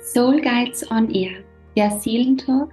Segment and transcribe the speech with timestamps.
[0.00, 1.44] Soul Guides on Air,
[1.76, 2.72] der Seelentalk,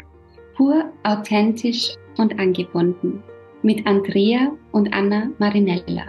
[0.56, 3.22] pur authentisch und angebunden,
[3.64, 6.06] mit Andrea und Anna Marinella.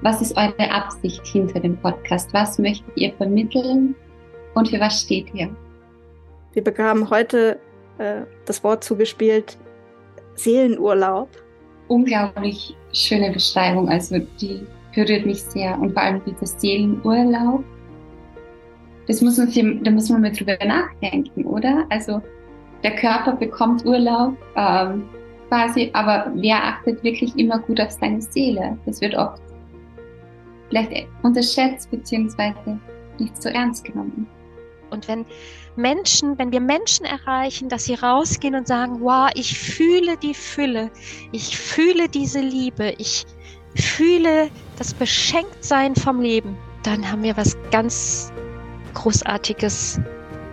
[0.00, 2.32] Was ist eure Absicht hinter dem Podcast?
[2.32, 3.94] Was möchtet ihr vermitteln
[4.54, 5.54] und für was steht ihr?
[6.54, 7.60] Wir bekamen heute
[7.98, 9.58] äh, das Wort zugespielt,
[10.36, 11.43] Seelenurlaub.
[11.88, 17.64] Unglaublich schöne Beschreibung, also die berührt mich sehr und vor allem dieses Seelenurlaub.
[19.06, 21.84] Das muss hier, da muss man mal drüber nachdenken, oder?
[21.90, 22.22] Also
[22.82, 25.04] der Körper bekommt Urlaub ähm,
[25.48, 28.78] quasi, aber wer achtet wirklich immer gut auf seine Seele?
[28.86, 29.42] Das wird oft
[30.68, 32.78] vielleicht unterschätzt beziehungsweise
[33.18, 34.26] nicht so ernst genommen.
[34.94, 35.26] Und wenn
[35.76, 40.90] Menschen, wenn wir Menschen erreichen, dass sie rausgehen und sagen, wow, ich fühle die Fülle,
[41.32, 43.26] ich fühle diese Liebe, ich
[43.74, 48.32] fühle das Beschenktsein vom Leben, dann haben wir was ganz
[48.94, 50.00] Großartiges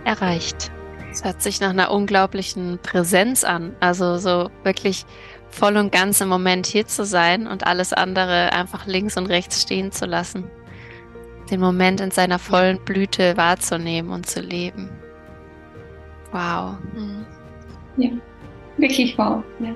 [0.04, 0.72] erreicht.
[1.12, 3.76] Es hört sich nach einer unglaublichen Präsenz an.
[3.80, 5.04] Also so wirklich
[5.50, 9.62] voll und ganz im Moment hier zu sein und alles andere einfach links und rechts
[9.62, 10.50] stehen zu lassen.
[11.52, 14.88] Den Moment in seiner vollen Blüte wahrzunehmen und zu leben.
[16.32, 16.78] Wow.
[16.94, 17.26] Mhm.
[17.98, 18.10] Ja,
[18.78, 19.44] wirklich wow.
[19.60, 19.74] Ja.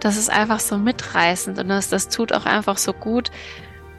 [0.00, 3.30] Das ist einfach so mitreißend und das, das tut auch einfach so gut.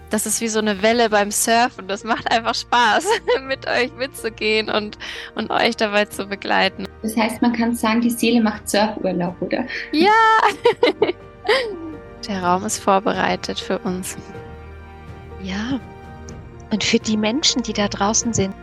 [0.10, 1.88] Das ist wie so eine Welle beim Surfen.
[1.88, 3.06] Das macht einfach Spaß,
[3.48, 4.98] mit euch mitzugehen und,
[5.36, 6.88] und euch dabei zu begleiten.
[7.04, 9.66] Das heißt, man kann sagen, die Seele macht Surfurlaub, oder?
[9.92, 10.10] Ja!
[12.28, 14.18] Der Raum ist vorbereitet für uns.
[15.44, 15.80] Ja.
[16.72, 18.54] Und für die Menschen, die da draußen sind,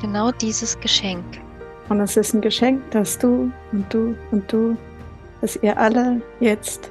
[0.00, 1.24] genau dieses Geschenk.
[1.88, 4.76] Und es ist ein Geschenk, dass du und du und du,
[5.40, 6.90] dass ihr alle jetzt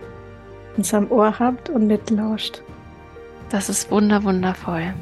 [0.77, 2.61] uns am Ohr habt und mitlauscht.
[3.49, 4.93] Das ist wunder wundervoll.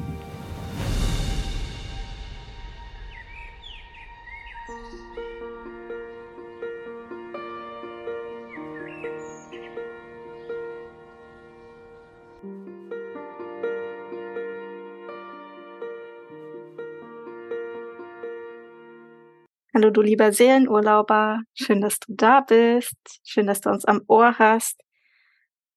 [19.76, 24.38] Hallo du lieber Seelenurlauber, schön, dass du da bist, schön, dass du uns am Ohr
[24.38, 24.80] hast.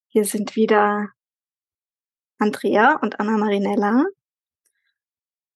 [0.09, 1.07] Hier sind wieder
[2.37, 4.05] Andrea und Anna Marinella.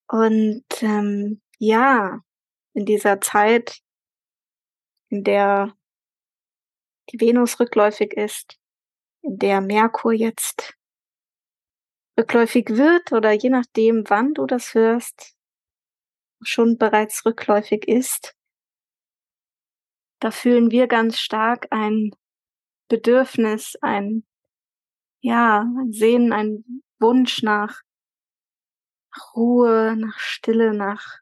[0.07, 2.21] Und ähm, ja,
[2.73, 3.77] in dieser Zeit,
[5.09, 5.77] in der
[7.11, 8.57] die Venus rückläufig ist,
[9.21, 10.73] in der Merkur jetzt
[12.17, 15.35] rückläufig wird oder je nachdem, wann du das hörst,
[16.43, 18.35] schon bereits rückläufig ist,
[20.19, 22.11] da fühlen wir ganz stark ein
[22.87, 24.23] Bedürfnis, ein,
[25.21, 27.81] ja, ein Sehnen, ein Wunsch nach
[29.35, 31.19] Ruhe, nach Stille, nach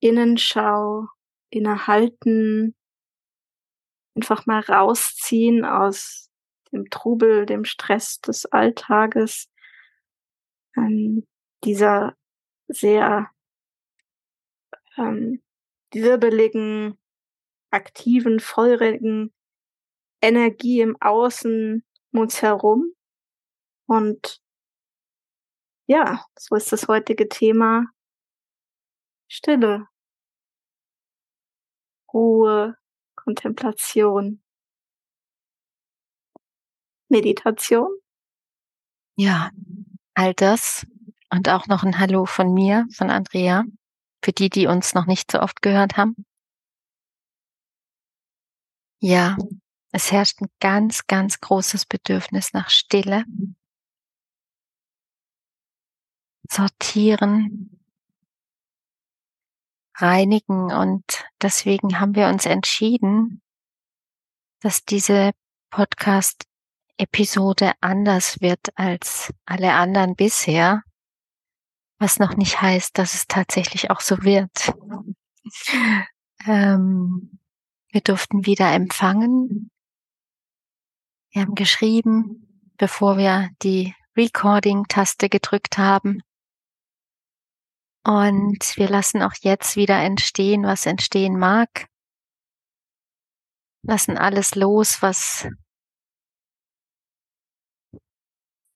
[0.00, 1.08] Innenschau,
[1.50, 2.76] innehalten,
[4.14, 6.30] einfach mal rausziehen aus
[6.72, 9.50] dem Trubel, dem Stress des Alltages,
[10.76, 11.26] ähm,
[11.64, 12.16] dieser
[12.68, 13.30] sehr
[14.98, 15.42] ähm,
[15.92, 16.98] wirbeligen,
[17.70, 19.32] aktiven, feurigen
[20.20, 22.92] Energie im Außen um uns herum.
[23.86, 24.42] Und
[25.86, 27.86] ja, so ist das heutige Thema
[29.30, 29.86] Stille,
[32.12, 32.76] Ruhe,
[33.14, 34.42] Kontemplation,
[37.08, 37.90] Meditation.
[39.16, 39.50] Ja,
[40.14, 40.86] all das
[41.30, 43.64] und auch noch ein Hallo von mir, von Andrea
[44.22, 46.26] für die, die uns noch nicht so oft gehört haben.
[49.00, 49.36] Ja,
[49.92, 53.24] es herrscht ein ganz, ganz großes Bedürfnis nach Stille,
[56.50, 57.80] sortieren,
[59.96, 60.72] reinigen.
[60.72, 63.42] Und deswegen haben wir uns entschieden,
[64.60, 65.32] dass diese
[65.70, 70.82] Podcast-Episode anders wird als alle anderen bisher,
[71.98, 74.72] was noch nicht heißt, dass es tatsächlich auch so wird.
[76.46, 77.40] Ähm,
[77.90, 79.70] wir durften wieder empfangen.
[81.32, 86.22] Wir haben geschrieben, bevor wir die Recording-Taste gedrückt haben.
[88.04, 91.88] Und wir lassen auch jetzt wieder entstehen, was entstehen mag.
[93.82, 95.48] Lassen alles los, was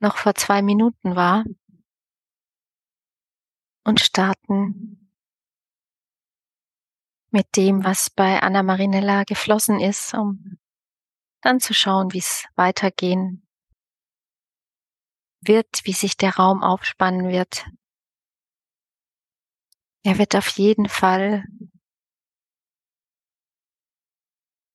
[0.00, 1.44] noch vor zwei Minuten war
[3.84, 5.10] und starten
[7.30, 10.58] mit dem, was bei Anna Marinella geflossen ist, um
[11.40, 13.46] dann zu schauen, wie es weitergehen
[15.40, 17.66] wird, wie sich der Raum aufspannen wird.
[20.04, 21.44] Er wird auf jeden Fall,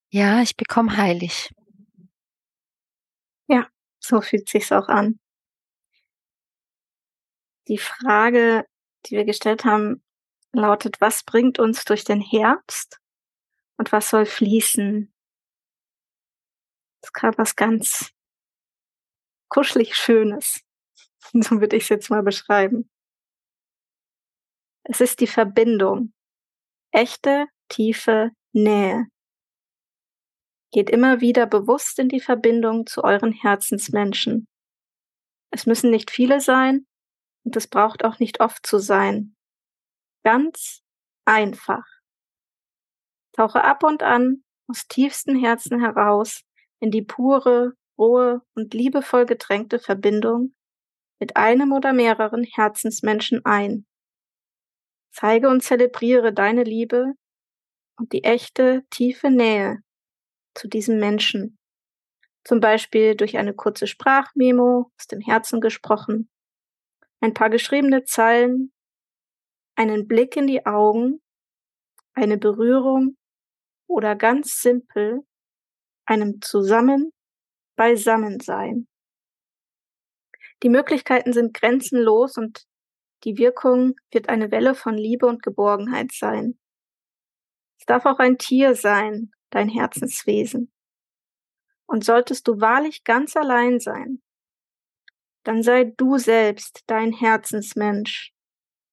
[0.09, 1.51] ja, ich bekomme heilig.
[3.48, 3.68] Ja,
[4.00, 5.19] so fühlt sich's auch an.
[7.68, 8.65] Die Frage,
[9.09, 10.04] die wir gestellt haben,
[10.51, 13.00] lautet, was bringt uns durch den Herbst
[13.77, 15.13] und was soll fließen?
[17.01, 18.12] Das ist gerade was ganz
[19.50, 20.62] kuschelig Schönes.
[21.33, 22.89] So würde ich es jetzt mal beschreiben.
[24.86, 26.13] Es ist die Verbindung.
[26.92, 29.07] Echte, tiefe Nähe.
[30.71, 34.48] Geht immer wieder bewusst in die Verbindung zu euren Herzensmenschen.
[35.51, 36.88] Es müssen nicht viele sein
[37.47, 39.33] und es braucht auch nicht oft zu sein.
[40.25, 40.81] Ganz
[41.23, 41.85] einfach.
[43.31, 46.41] Tauche ab und an aus tiefstem Herzen heraus
[46.81, 50.55] in die pure, rohe und liebevoll getränkte Verbindung
[51.21, 53.85] mit einem oder mehreren Herzensmenschen ein.
[55.13, 57.13] Zeige und zelebriere deine Liebe
[57.97, 59.77] und die echte, tiefe Nähe
[60.53, 61.57] zu diesem Menschen.
[62.44, 66.29] Zum Beispiel durch eine kurze Sprachmemo aus dem Herzen gesprochen,
[67.19, 68.71] ein paar geschriebene Zeilen,
[69.75, 71.21] einen Blick in die Augen,
[72.13, 73.17] eine Berührung
[73.87, 75.21] oder ganz simpel
[76.05, 77.11] einem zusammen
[77.75, 78.87] Beisammensein.
[80.63, 82.65] Die Möglichkeiten sind grenzenlos und
[83.23, 86.59] die Wirkung wird eine Welle von Liebe und Geborgenheit sein.
[87.79, 90.71] Es darf auch ein Tier sein, dein Herzenswesen.
[91.85, 94.21] Und solltest du wahrlich ganz allein sein,
[95.47, 98.33] dann sei du selbst dein Herzensmensch,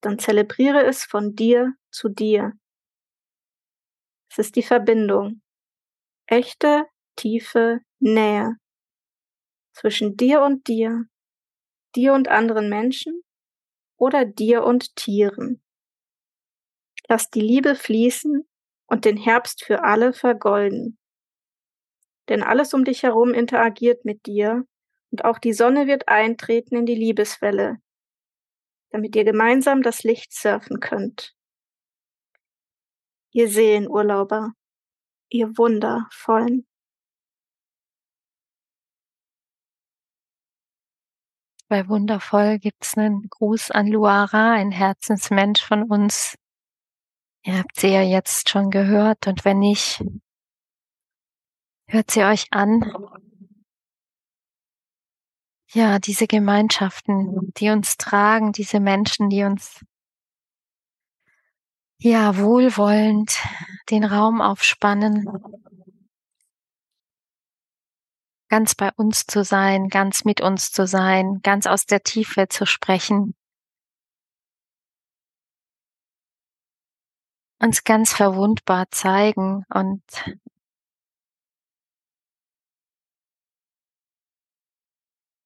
[0.01, 2.53] dann zelebriere es von dir zu dir.
[4.31, 5.43] Es ist die Verbindung,
[6.27, 6.87] echte,
[7.17, 8.55] tiefe Nähe
[9.73, 11.07] zwischen dir und dir,
[11.97, 13.25] dir und anderen Menschen
[13.97, 15.61] oder dir und Tieren.
[17.09, 18.49] Lass die Liebe fließen
[18.87, 21.01] und den Herbst für alle vergolden.
[22.29, 24.65] Denn alles um dich herum interagiert mit dir
[25.15, 27.79] und auch die Sonne wird eintreten in die Liebeswelle,
[28.91, 31.37] damit ihr gemeinsam das Licht surfen könnt.
[33.31, 34.55] Ihr Seelenurlauber,
[35.29, 36.67] ihr Wundervollen.
[41.69, 46.35] Bei Wundervoll gibt's einen Gruß an Luara, ein Herzensmensch von uns.
[47.45, 50.05] Ihr habt sie ja jetzt schon gehört und wenn nicht,
[51.87, 52.81] hört sie euch an.
[55.75, 59.85] Ja, diese Gemeinschaften, die uns tragen, diese Menschen, die uns
[61.99, 63.37] ja wohlwollend
[63.91, 65.29] den Raum aufspannen,
[68.49, 72.67] ganz bei uns zu sein, ganz mit uns zu sein, ganz aus der Tiefe zu
[72.67, 73.35] sprechen.
[77.59, 80.05] Uns ganz verwundbar zeigen und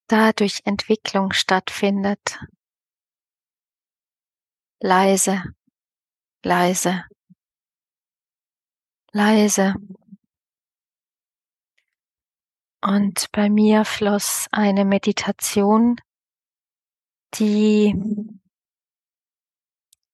[0.08, 2.38] dadurch Entwicklung stattfindet.
[4.80, 5.42] Leise,
[6.42, 7.04] leise,
[9.12, 9.74] leise.
[12.80, 15.96] Und bei mir floss eine Meditation,
[17.34, 17.94] die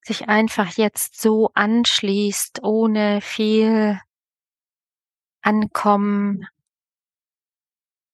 [0.02, 4.00] sich einfach jetzt so anschließt, ohne viel
[5.42, 6.46] Ankommen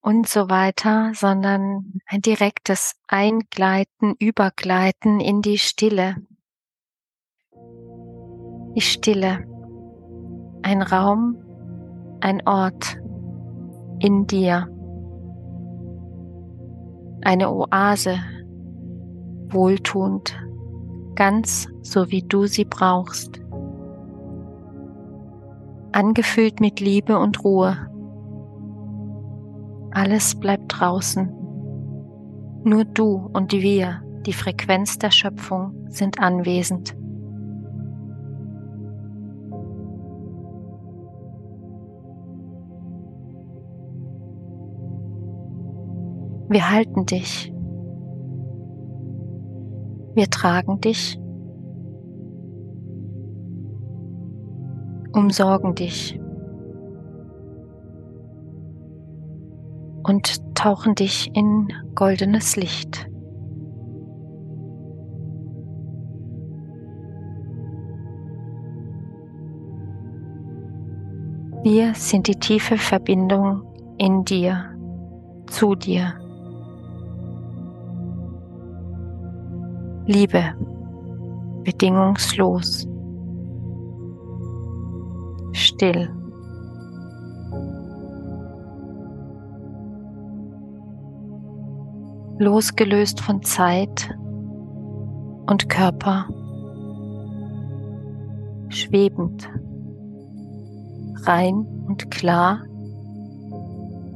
[0.03, 6.17] und so weiter, sondern ein direktes Eingleiten, Übergleiten in die Stille.
[8.75, 9.45] Die Stille.
[10.63, 11.37] Ein Raum,
[12.21, 12.99] ein Ort,
[13.99, 14.69] in dir.
[17.23, 18.19] Eine Oase,
[19.49, 20.39] wohltuend,
[21.15, 23.41] ganz so wie du sie brauchst.
[25.93, 27.90] Angefüllt mit Liebe und Ruhe.
[29.93, 31.29] Alles bleibt draußen.
[32.63, 36.95] Nur du und wir, die Frequenz der Schöpfung, sind anwesend.
[46.51, 47.53] Wir halten dich.
[50.15, 51.19] Wir tragen dich.
[55.13, 56.20] Umsorgen dich.
[60.03, 63.11] Und tauchen dich in goldenes Licht.
[71.63, 73.63] Wir sind die tiefe Verbindung
[73.99, 74.75] in dir,
[75.47, 76.15] zu dir.
[80.07, 80.55] Liebe,
[81.63, 82.89] bedingungslos,
[85.53, 86.20] still.
[92.41, 94.17] Losgelöst von Zeit
[95.47, 96.27] und Körper,
[98.71, 99.47] schwebend,
[101.27, 102.63] rein und klar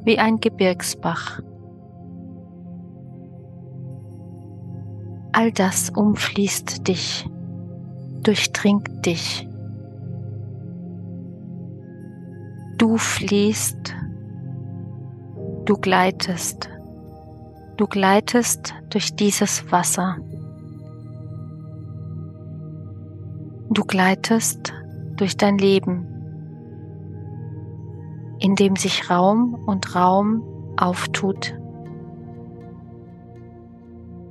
[0.04, 1.40] wie ein Gebirgsbach.
[5.33, 7.28] All das umfließt dich,
[8.23, 9.47] durchdringt dich.
[12.78, 13.95] Du fließt,
[15.66, 16.71] du gleitest,
[17.76, 20.16] du gleitest durch dieses Wasser.
[23.71, 24.73] Du gleitest
[25.16, 26.07] durch dein Leben,
[28.38, 30.43] in dem sich Raum und Raum
[30.76, 31.54] auftut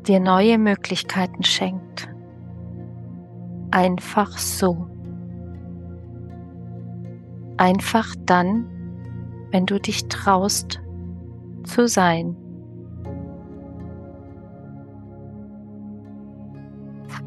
[0.03, 2.09] dir neue Möglichkeiten schenkt.
[3.71, 4.87] Einfach so.
[7.57, 8.67] Einfach dann,
[9.51, 10.81] wenn du dich traust
[11.63, 12.35] zu sein.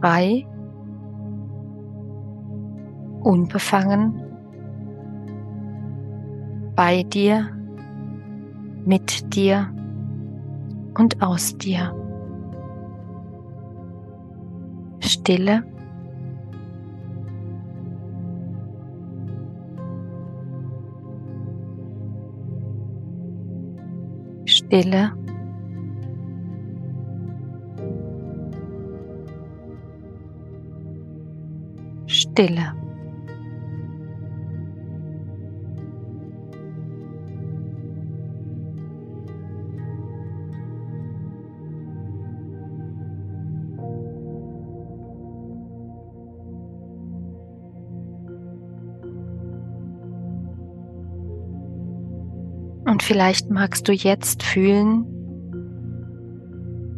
[0.01, 0.47] Frei,
[3.23, 4.23] unbefangen,
[6.77, 7.49] bei dir,
[8.85, 9.73] mit dir
[10.99, 11.93] und aus dir.
[15.01, 15.65] Stille.
[24.45, 25.26] Stille.
[32.37, 32.75] Stille.
[52.85, 55.07] Und vielleicht magst du jetzt fühlen,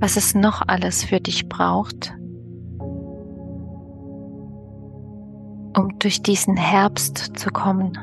[0.01, 2.13] was es noch alles für dich braucht,
[5.99, 7.99] durch diesen Herbst zu kommen.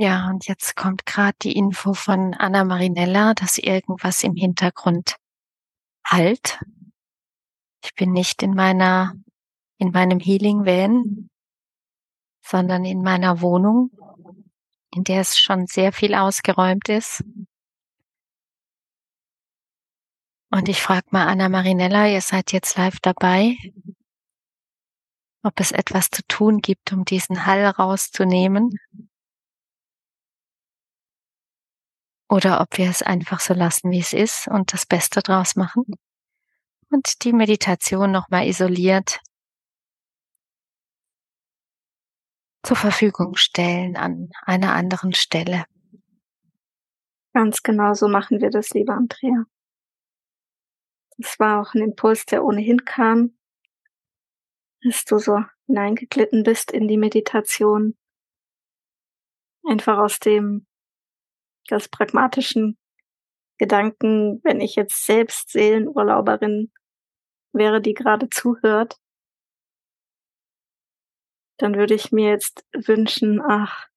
[0.00, 5.16] Ja, und jetzt kommt gerade die Info von Anna Marinella, dass irgendwas im Hintergrund
[6.04, 6.60] halt.
[7.82, 9.14] Ich bin nicht in meiner,
[9.76, 11.28] in meinem Healing Van,
[12.40, 13.90] sondern in meiner Wohnung,
[14.94, 17.24] in der es schon sehr viel ausgeräumt ist.
[20.52, 23.56] Und ich frage mal Anna Marinella, ihr seid jetzt live dabei,
[25.42, 28.78] ob es etwas zu tun gibt, um diesen Hall rauszunehmen.
[32.28, 35.84] Oder ob wir es einfach so lassen, wie es ist und das Beste draus machen
[36.90, 39.20] und die Meditation nochmal isoliert
[42.62, 45.64] zur Verfügung stellen an einer anderen Stelle.
[47.32, 49.44] Ganz genau so machen wir das, liebe Andrea.
[51.16, 53.36] Das war auch ein Impuls, der ohnehin kam,
[54.82, 57.96] dass du so hineingeglitten bist in die Meditation.
[59.64, 60.67] Einfach aus dem
[61.68, 62.76] ganz pragmatischen
[63.58, 66.72] Gedanken, wenn ich jetzt selbst Seelenurlauberin
[67.52, 68.98] wäre, die gerade zuhört,
[71.58, 73.88] dann würde ich mir jetzt wünschen, ach,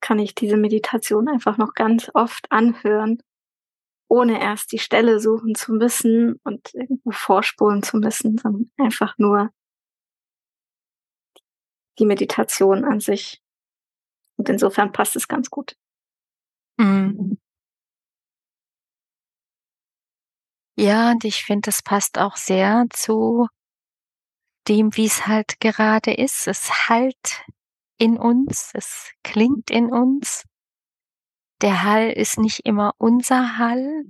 [0.00, 3.22] kann ich diese Meditation einfach noch ganz oft anhören,
[4.08, 9.50] ohne erst die Stelle suchen zu müssen und irgendwo vorspulen zu müssen, sondern einfach nur
[11.98, 13.40] die Meditation an sich.
[14.36, 15.76] Und insofern passt es ganz gut.
[16.80, 17.36] Mhm.
[20.78, 23.48] Ja, und ich finde, das passt auch sehr zu
[24.68, 26.46] dem, wie es halt gerade ist.
[26.46, 27.44] Es halt
[27.98, 30.44] in uns, es klingt in uns.
[31.62, 34.04] Der Hall ist nicht immer unser Hall.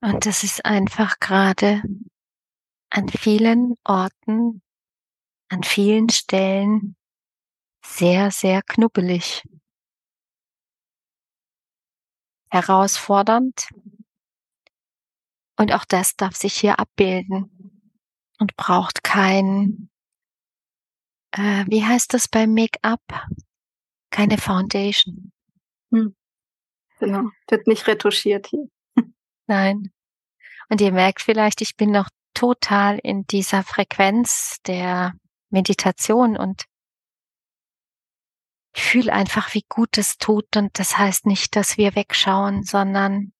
[0.00, 1.82] Und das ist einfach gerade
[2.90, 4.62] an vielen Orten,
[5.48, 6.96] an vielen Stellen
[7.84, 9.42] sehr, sehr knubbelig.
[12.50, 13.68] Herausfordernd.
[15.58, 17.82] Und auch das darf sich hier abbilden
[18.38, 19.88] und braucht kein,
[21.32, 23.00] äh, wie heißt das beim Make-up?
[24.10, 25.32] Keine Foundation.
[25.90, 26.14] Hm.
[26.98, 28.68] Genau, wird nicht retuschiert hier.
[29.46, 29.92] Nein.
[30.68, 35.14] Und ihr merkt vielleicht, ich bin noch total in dieser Frequenz der
[35.50, 36.64] Meditation und
[38.74, 40.54] ich fühle einfach, wie gut es tut.
[40.56, 43.32] Und das heißt nicht, dass wir wegschauen, sondern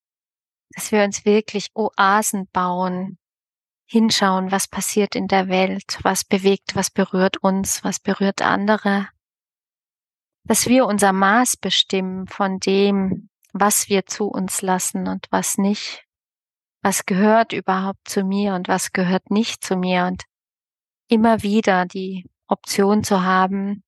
[0.71, 3.19] dass wir uns wirklich Oasen bauen,
[3.87, 9.09] hinschauen, was passiert in der Welt, was bewegt, was berührt uns, was berührt andere.
[10.45, 13.29] Dass wir unser Maß bestimmen von dem,
[13.61, 16.05] was wir zu uns lassen und was nicht.
[16.83, 20.07] Was gehört überhaupt zu mir und was gehört nicht zu mir?
[20.07, 20.25] Und
[21.09, 23.83] immer wieder die Option zu haben,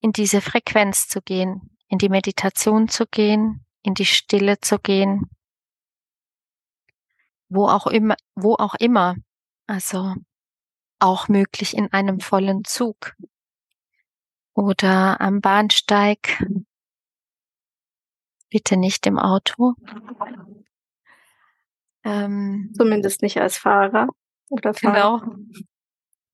[0.00, 5.30] in diese Frequenz zu gehen, in die Meditation zu gehen, in die Stille zu gehen,
[7.48, 9.16] wo auch immer, wo auch immer,
[9.66, 10.14] also
[10.98, 13.14] auch möglich in einem vollen Zug.
[14.54, 16.44] Oder am Bahnsteig,
[18.50, 19.74] bitte nicht im Auto.
[22.04, 24.08] Ähm, Zumindest nicht als Fahrer
[24.48, 25.20] oder Fahrer.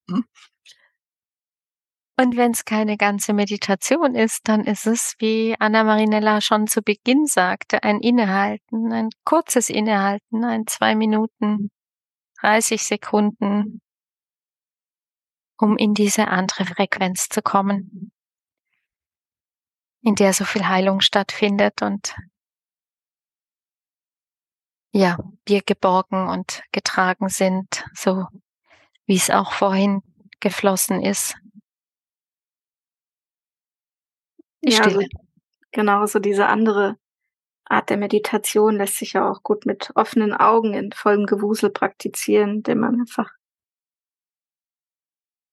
[0.06, 0.23] Genau.
[2.18, 6.80] Und wenn es keine ganze Meditation ist, dann ist es, wie Anna Marinella schon zu
[6.80, 11.70] Beginn sagte, ein Innehalten, ein kurzes Innehalten, ein zwei Minuten,
[12.40, 13.82] 30 Sekunden,
[15.58, 18.12] um in diese andere Frequenz zu kommen,
[20.06, 22.14] in der so viel Heilung stattfindet und
[24.92, 28.26] ja, wir geborgen und getragen sind, so
[29.04, 30.02] wie es auch vorhin
[30.40, 31.36] geflossen ist
[34.66, 34.97] Die ja, Stille.
[34.97, 35.08] Also,
[35.73, 36.97] genau, so diese andere
[37.64, 42.56] Art der Meditation lässt sich ja auch gut mit offenen Augen in vollem Gewusel praktizieren,
[42.56, 43.30] indem man einfach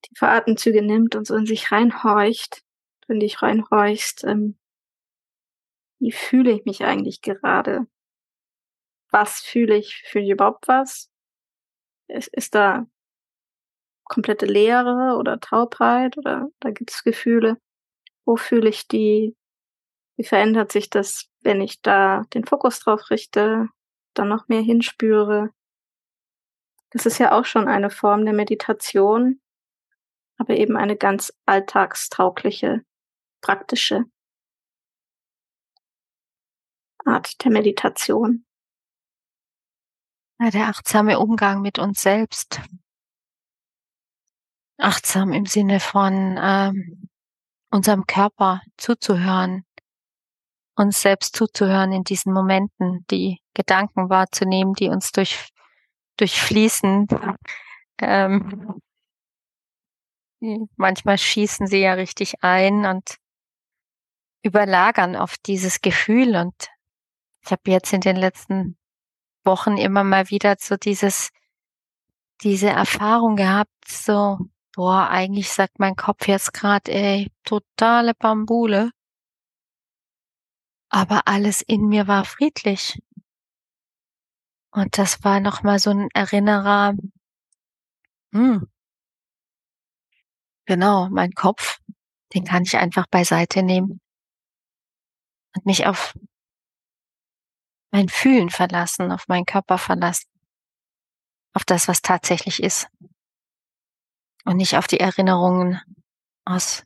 [0.06, 2.62] die Atemzüge nimmt und so in sich reinhorcht,
[3.08, 4.58] wenn dich reinhorchst, ähm,
[6.00, 7.88] wie fühle ich mich eigentlich gerade?
[9.10, 10.04] Was fühle ich?
[10.06, 11.10] Fühle ich überhaupt was?
[12.08, 12.86] Ist, ist da
[14.04, 17.58] komplette Leere oder Taubheit oder da gibt es Gefühle?
[18.26, 19.36] Wo fühle ich die?
[20.18, 23.70] Wie verändert sich das, wenn ich da den Fokus drauf richte,
[24.13, 25.50] dann noch mehr hinspüre?
[26.92, 29.42] Das ist ja auch schon eine Form der Meditation,
[30.38, 32.84] aber eben eine ganz alltagstaugliche,
[33.44, 34.06] praktische
[37.06, 38.46] Art der Meditation.
[40.40, 42.62] Ja, der achtsame Umgang mit uns selbst.
[44.78, 47.10] Achtsam im Sinne von ähm,
[47.70, 49.66] unserem Körper zuzuhören,
[50.76, 55.50] uns selbst zuzuhören in diesen Momenten, die Gedanken wahrzunehmen, die uns durch,
[56.18, 57.08] durchfließen.
[58.02, 58.82] Ähm,
[60.76, 63.18] manchmal schießen sie ja richtig ein und
[64.44, 66.36] überlagern auf dieses Gefühl.
[66.36, 66.70] Und
[67.44, 68.78] ich habe jetzt in den letzten
[69.44, 71.30] Wochen immer mal wieder so dieses,
[72.42, 74.38] diese Erfahrung gehabt, so
[74.76, 78.90] Boah, eigentlich sagt mein Kopf jetzt gerade, ey, totale Bambule.
[80.90, 83.00] Aber alles in mir war friedlich.
[84.72, 86.96] Und das war nochmal so ein Erinnerer,
[88.32, 88.68] hm,
[90.66, 91.80] genau, mein Kopf,
[92.34, 94.00] den kann ich einfach beiseite nehmen
[95.56, 96.13] und mich auf
[97.92, 100.30] mein Fühlen verlassen, auf meinen Körper verlassen,
[101.54, 102.88] auf das, was tatsächlich ist.
[104.46, 105.80] Und nicht auf die Erinnerungen
[106.44, 106.84] aus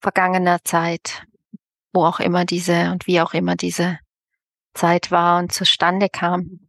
[0.00, 1.26] vergangener Zeit,
[1.92, 3.98] wo auch immer diese und wie auch immer diese
[4.74, 6.60] Zeit war und zustande kam.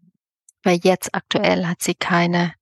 [0.63, 2.53] Weil jetzt aktuell hat sie keine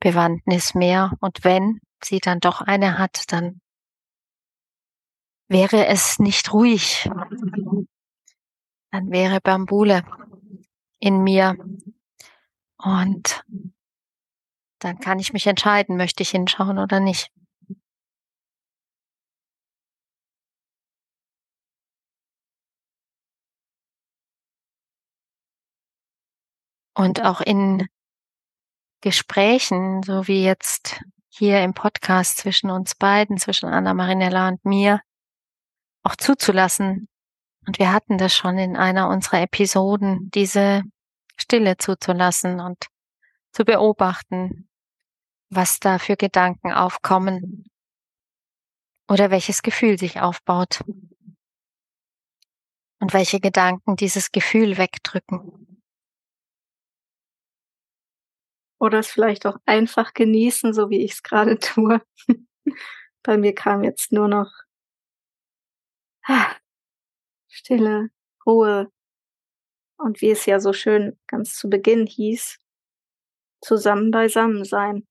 [0.00, 1.12] Bewandtnis mehr.
[1.20, 3.60] Und wenn sie dann doch eine hat, dann
[5.52, 7.08] wäre es nicht ruhig.
[8.90, 10.02] Dann wäre Bambule
[10.98, 11.56] in mir
[12.78, 13.44] und
[14.80, 17.30] dann kann ich mich entscheiden, möchte ich hinschauen oder nicht.
[26.94, 27.86] Und auch in
[29.00, 35.00] Gesprächen, so wie jetzt hier im Podcast zwischen uns beiden, zwischen Anna Marinella und mir,
[36.02, 37.08] auch zuzulassen,
[37.66, 40.82] Und wir hatten das schon in einer unserer Episoden, diese
[41.36, 42.86] Stille zuzulassen und
[43.52, 44.68] zu beobachten,
[45.50, 47.66] was da für Gedanken aufkommen
[49.08, 50.80] oder welches Gefühl sich aufbaut
[53.00, 55.82] und welche Gedanken dieses Gefühl wegdrücken.
[58.80, 62.00] Oder es vielleicht auch einfach genießen, so wie ich es gerade tue.
[63.22, 64.50] Bei mir kam jetzt nur noch
[67.48, 68.08] Stille,
[68.46, 68.90] Ruhe
[69.98, 72.58] und wie es ja so schön ganz zu Beginn hieß,
[73.60, 75.06] zusammen beisammen sein.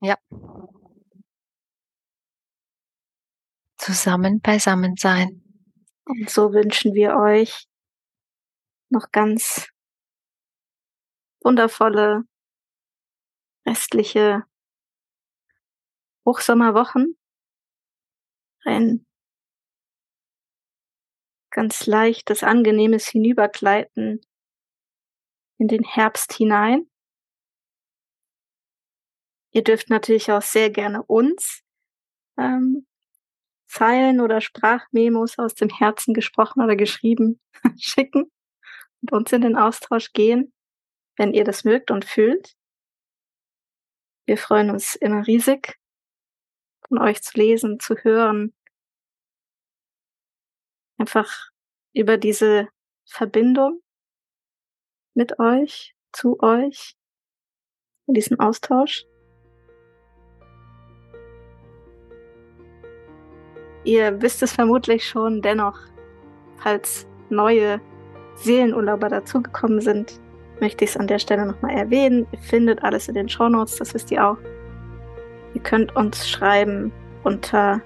[0.00, 0.18] Ja.
[3.78, 5.42] Zusammen beisammen sein.
[6.04, 7.66] Und so wünschen wir euch
[8.90, 9.68] noch ganz
[11.42, 12.24] wundervolle
[13.66, 14.44] restliche
[16.24, 17.16] Hochsommerwochen.
[18.64, 19.04] Ein
[21.50, 24.20] ganz leichtes, angenehmes Hinübergleiten
[25.58, 26.90] in den Herbst hinein.
[29.52, 31.62] Ihr dürft natürlich auch sehr gerne uns
[32.36, 32.86] ähm,
[33.68, 37.40] Zeilen oder Sprachmemos aus dem Herzen gesprochen oder geschrieben
[37.78, 38.30] schicken
[39.00, 40.52] und uns in den Austausch gehen,
[41.16, 42.56] wenn ihr das mögt und fühlt.
[44.26, 45.78] Wir freuen uns immer riesig,
[46.94, 48.54] von euch zu lesen, zu hören,
[50.98, 51.50] einfach
[51.92, 52.68] über diese
[53.04, 53.80] Verbindung
[55.14, 56.94] mit euch, zu euch,
[58.06, 59.04] in diesem Austausch.
[63.84, 65.78] Ihr wisst es vermutlich schon, dennoch,
[66.58, 67.80] falls neue
[68.36, 70.20] Seelenurlauber dazugekommen sind,
[70.60, 72.26] möchte ich es an der Stelle nochmal erwähnen.
[72.32, 74.38] Ihr findet alles in den Shownotes, das wisst ihr auch.
[75.64, 76.92] Könnt uns schreiben
[77.24, 77.80] unter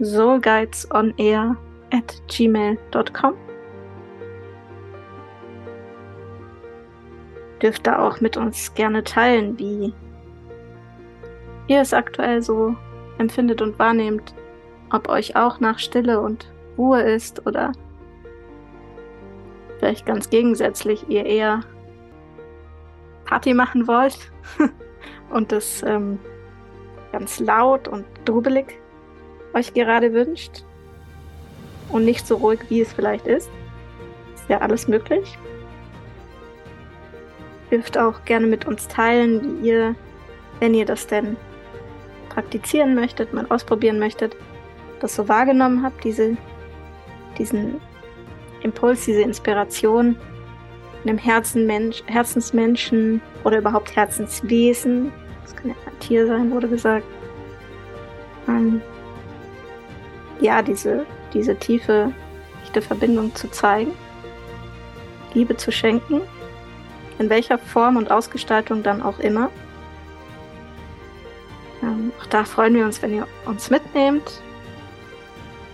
[0.00, 1.56] soulguidesonair
[1.92, 3.34] at gmail.com.
[7.60, 9.94] Dürft da auch mit uns gerne teilen, wie
[11.66, 12.74] ihr es aktuell so
[13.18, 14.34] empfindet und wahrnehmt,
[14.92, 17.72] ob euch auch nach Stille und Ruhe ist oder
[19.78, 21.60] vielleicht ganz gegensätzlich ihr eher
[23.24, 24.30] Party machen wollt
[25.30, 26.18] und das ähm,
[27.14, 28.80] ganz laut und drubelig
[29.54, 30.64] euch gerade wünscht
[31.90, 33.48] und nicht so ruhig, wie es vielleicht ist.
[34.34, 35.38] Ist ja alles möglich.
[37.70, 39.94] Dürft auch gerne mit uns teilen, wie ihr,
[40.58, 41.36] wenn ihr das denn
[42.30, 44.34] praktizieren möchtet, mal ausprobieren möchtet,
[44.98, 46.36] das so wahrgenommen habt, diese,
[47.38, 47.80] diesen
[48.64, 50.16] Impuls, diese Inspiration,
[51.04, 55.12] einem Herzenmensch, Herzensmenschen oder überhaupt Herzenswesen,
[55.44, 57.06] das kann ja ein Tier sein, wurde gesagt,
[58.48, 58.82] ähm,
[60.40, 62.12] ja, diese, diese tiefe,
[62.64, 63.92] echte Verbindung zu zeigen,
[65.34, 66.20] Liebe zu schenken,
[67.18, 69.50] in welcher Form und Ausgestaltung dann auch immer.
[71.82, 74.42] Ähm, auch da freuen wir uns, wenn ihr uns mitnehmt,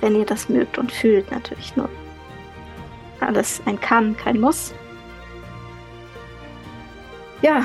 [0.01, 1.89] wenn ihr das mögt und fühlt natürlich nur.
[3.21, 4.75] Alles ein Kann, kein Muss.
[7.43, 7.65] Ja,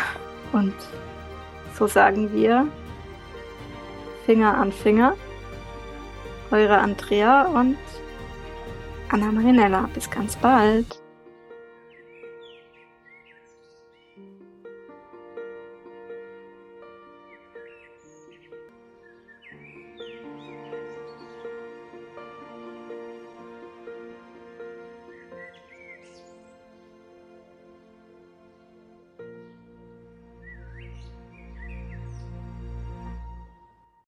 [0.52, 0.74] und
[1.78, 2.68] so sagen wir
[4.26, 5.16] Finger an Finger.
[6.52, 7.78] Eure Andrea und
[9.10, 9.90] Anna Marinella.
[9.94, 11.05] Bis ganz bald.